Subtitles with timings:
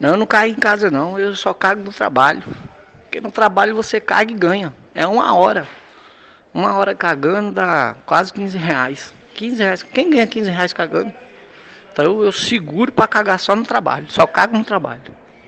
[0.00, 2.42] Não, eu não caio em casa não, eu só cago no trabalho.
[3.02, 4.72] Porque no trabalho você caga e ganha.
[4.94, 5.68] É uma hora.
[6.54, 9.12] Uma hora cagando dá quase 15 reais.
[9.34, 9.82] 15 reais.
[9.82, 11.12] Quem ganha 15 reais cagando?
[11.92, 14.10] Então eu seguro para cagar só no trabalho.
[14.10, 15.19] Só cago no trabalho.